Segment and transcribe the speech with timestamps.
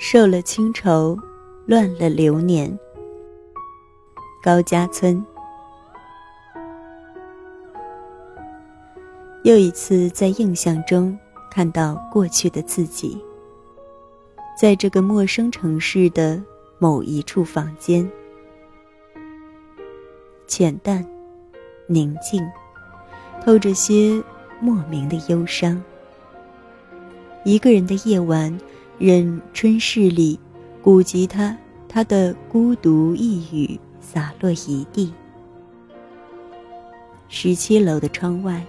[0.00, 1.18] 受了清愁，
[1.66, 2.78] 乱了流年。
[4.40, 5.26] 高家村。
[9.42, 11.18] 又一次在印象中
[11.50, 13.20] 看到过去的自己，
[14.56, 16.40] 在这个陌生城市的
[16.78, 18.08] 某一处房间，
[20.46, 21.04] 浅淡、
[21.88, 22.40] 宁静，
[23.44, 24.22] 透着些
[24.60, 25.82] 莫名的忧伤。
[27.44, 28.56] 一个人的夜晚，
[28.98, 30.38] 任春逝里，
[30.82, 31.56] 古吉他
[31.88, 35.12] 他的孤独一语洒落一地。
[37.28, 38.64] 十七楼的窗外。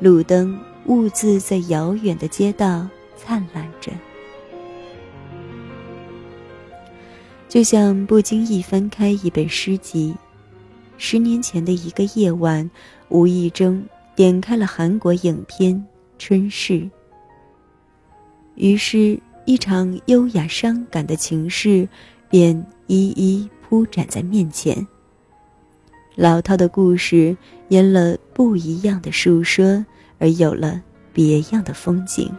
[0.00, 3.90] 路灯兀自在遥远的街道灿烂着，
[7.48, 10.14] 就像不经意翻开一本诗集。
[10.98, 12.70] 十年前的一个夜晚，
[13.08, 13.84] 无意中
[14.14, 15.74] 点开了韩国影片
[16.16, 16.74] 《春逝》，
[18.54, 21.88] 于是，一场优雅伤感的情事
[22.28, 22.54] 便
[22.86, 24.86] 一一铺展在面前。
[26.14, 27.34] 老套的故事，
[27.68, 29.82] 因了不一样的述说，
[30.18, 30.82] 而有了
[31.14, 32.30] 别样的风景。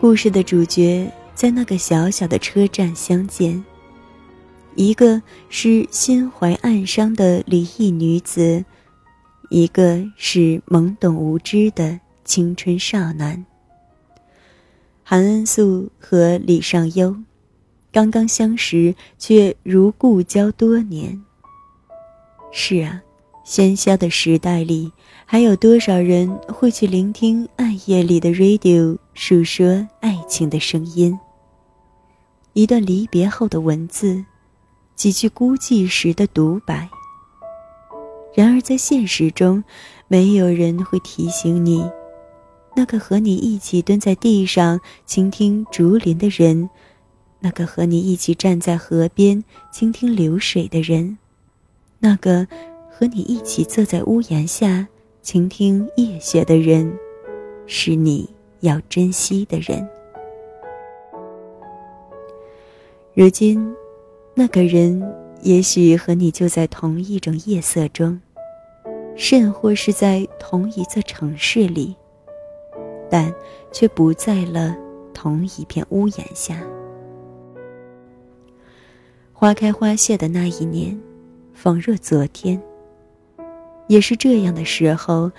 [0.00, 3.62] 故事的主角在那个小小的车站相见，
[4.74, 8.64] 一个是心怀暗伤的离异女子，
[9.50, 13.44] 一个是懵懂无知的青春少男。
[15.02, 17.14] 韩恩素和李尚优。
[17.92, 21.22] 刚刚相识，却如故交多年。
[22.50, 23.00] 是啊，
[23.46, 24.90] 喧嚣的时代里，
[25.24, 31.16] 还有多少人会去聆听暗夜里的 radio 诉说爱情的声音？
[32.54, 34.24] 一段离别后的文字，
[34.96, 36.88] 几句孤寂时的独白。
[38.34, 39.62] 然而，在现实中，
[40.08, 41.88] 没有人会提醒你，
[42.76, 46.68] 那个和你一起蹲在地上倾听竹林的人。
[47.40, 51.18] 那个和你一起站在河边倾听流水的人，
[51.98, 52.46] 那个
[52.90, 54.88] 和你一起坐在屋檐下
[55.20, 56.90] 倾听夜雪的人，
[57.66, 58.26] 是你
[58.60, 59.86] 要珍惜的人。
[63.12, 63.74] 如今，
[64.34, 65.06] 那个人
[65.42, 68.18] 也许和你就在同一种夜色中，
[69.16, 71.94] 甚或是在同一座城市里，
[73.14, 73.32] 但
[73.70, 74.76] 却不在了
[75.12, 76.60] 同一片屋檐下。
[79.32, 81.00] 花开花谢的那一年，
[81.52, 82.60] 仿若昨天。
[83.86, 85.30] 也是这样的时候，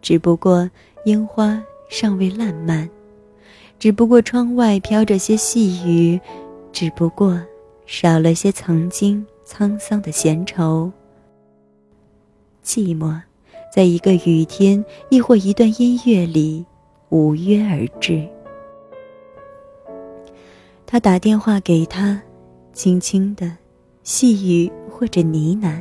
[0.00, 0.70] 只不过
[1.06, 2.88] 樱花尚未烂漫，
[3.80, 6.20] 只不过窗外飘着些细雨，
[6.70, 7.42] 只不过
[7.84, 10.88] 少了些曾经沧桑的闲愁。
[12.62, 13.20] 寂寞，
[13.74, 16.64] 在一个雨天，亦或一段音乐里，
[17.08, 18.26] 无约而至。
[20.86, 22.22] 他打电话给他。
[22.72, 23.56] 轻轻的，
[24.02, 25.80] 细语或者呢喃，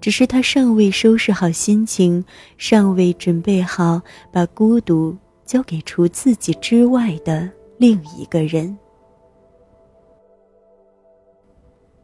[0.00, 2.24] 只是他尚未收拾好心情，
[2.56, 4.00] 尚未准备好
[4.32, 8.78] 把孤独交给除自己之外的另一个人。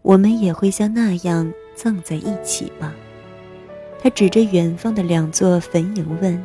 [0.03, 2.93] 我们也会像那样葬在一起吗？
[4.00, 6.44] 他指着远方的两座坟茔问。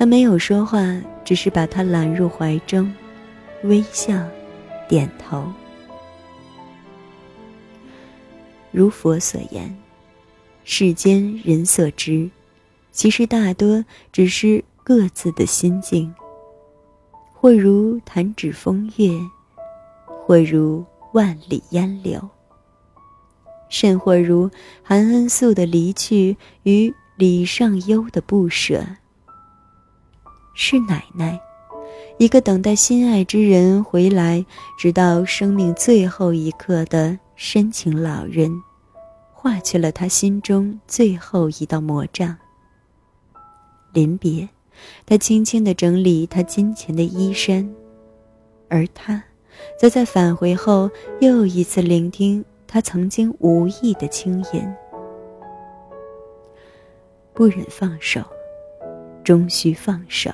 [0.00, 0.80] 他没有说话，
[1.26, 2.90] 只是把他揽入怀中，
[3.64, 4.14] 微笑，
[4.88, 5.44] 点头。
[8.70, 9.76] 如佛所言，
[10.64, 12.30] 世间人所知，
[12.90, 16.10] 其实大多只是各自的心境。
[17.34, 19.10] 或如弹指风月，
[20.06, 20.82] 或如
[21.12, 22.26] 万里烟柳，
[23.68, 24.50] 甚或如
[24.82, 28.82] 韩恩素的离去与李尚优的不舍。
[30.54, 31.40] 是奶奶，
[32.18, 34.44] 一个等待心爱之人回来，
[34.78, 37.18] 直到生命最后一刻的。
[37.42, 38.52] 深情老人，
[39.32, 42.36] 化去了他心中最后一道魔障。
[43.94, 44.46] 临别，
[45.06, 47.66] 他轻轻地整理他金钱的衣衫，
[48.68, 49.24] 而他，
[49.78, 50.90] 则在返回后
[51.22, 54.70] 又一次聆听他曾经无意的轻吟。
[57.32, 58.20] 不忍放手，
[59.24, 60.30] 终须放手。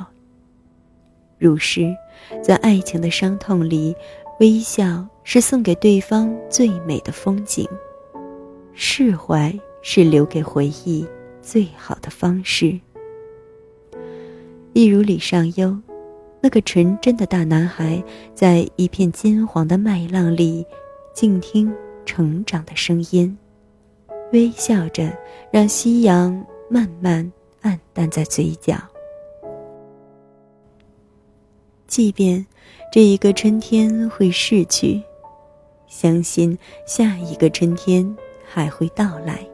[1.39, 1.95] 如是，
[2.43, 3.95] 在爱情的伤痛里。
[4.39, 7.67] 微笑是送给对方最美的风景，
[8.75, 11.07] 释怀是留给回忆
[11.41, 12.79] 最好的方式。
[14.75, 15.75] 一如李尚优，
[16.43, 18.05] 那个纯真的大男孩，
[18.35, 20.67] 在一片金黄的麦浪里，
[21.15, 21.75] 静听
[22.05, 23.35] 成长的声音，
[24.35, 25.11] 微笑着，
[25.51, 27.33] 让夕阳慢慢
[27.67, 28.77] 暗淡在嘴角。
[31.89, 32.47] 即便
[32.93, 35.03] 这一个春天会逝去，
[35.89, 39.45] 相信下一个春天还会到来。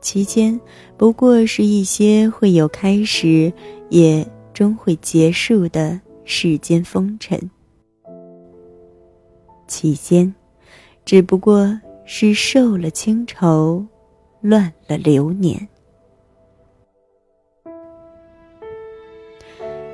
[0.00, 0.58] 其间
[0.96, 3.52] 不过是一些会有开始，
[3.90, 7.38] 也终会结束的世间风尘。
[9.66, 10.34] 其间，
[11.04, 13.84] 只不过是受了清愁，
[14.40, 15.68] 乱了流年。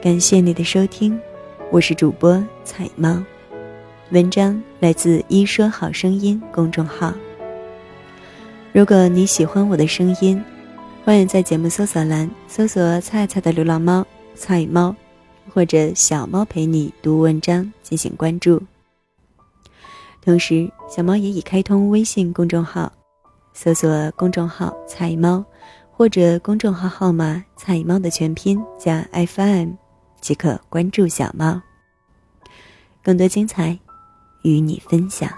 [0.05, 1.19] 感谢你的收听，
[1.73, 3.25] 我是主播彩猫，
[4.11, 7.11] 文章来自一说好声音公众号。
[8.71, 10.45] 如果你喜欢我的声音，
[11.07, 14.07] 欢迎在节目搜索栏搜索“菜菜的流浪猫
[14.37, 14.95] ”“菜猫”
[15.49, 18.63] 或者“小猫陪你读文章”进行关注。
[20.21, 22.93] 同时，小猫也已开通微信公众号，
[23.55, 25.43] 搜索公众号“菜猫”
[25.91, 29.71] 或者公众号号码“菜猫”的全拼加 FM。
[30.25, 31.61] 即可关注小猫，
[33.03, 33.79] 更多精彩
[34.43, 35.31] 与你分享。